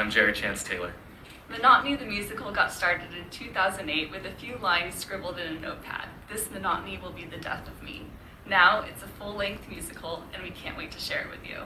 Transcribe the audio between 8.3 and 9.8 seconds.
Now it's a full length